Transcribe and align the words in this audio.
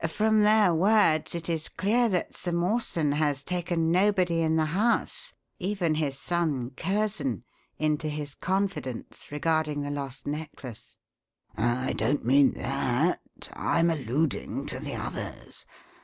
From 0.07 0.39
their 0.41 0.73
words 0.73 1.35
it 1.35 1.47
is 1.47 1.69
clear 1.69 2.09
that 2.09 2.33
Sir 2.33 2.51
Mawson 2.53 3.11
has 3.11 3.43
taken 3.43 3.91
nobody 3.91 4.41
in 4.41 4.55
the 4.55 4.65
house 4.73 5.35
even 5.59 5.93
his 5.93 6.17
son, 6.17 6.71
Curzon 6.75 7.43
into 7.77 8.09
his 8.09 8.33
confidence 8.33 9.27
regarding 9.31 9.83
the 9.83 9.91
lost 9.91 10.25
necklace." 10.25 10.97
"I 11.55 11.93
don't 11.93 12.25
mean 12.25 12.53
that 12.55 13.21
I'm 13.53 13.91
alluding 13.91 14.65
to 14.73 14.79
the 14.79 14.95
others. 14.95 15.67